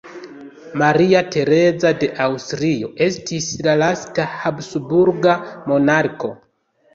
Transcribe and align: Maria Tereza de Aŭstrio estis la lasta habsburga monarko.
Maria 0.81 1.19
Tereza 1.35 1.91
de 2.03 2.07
Aŭstrio 2.25 2.89
estis 3.09 3.51
la 3.69 3.77
lasta 3.83 4.27
habsburga 4.47 5.37
monarko. 5.73 6.33